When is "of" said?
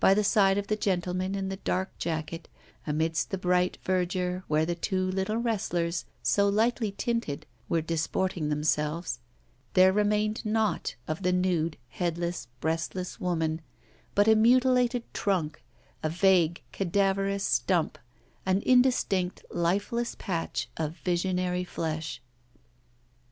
0.58-0.66, 11.06-11.22, 20.76-20.96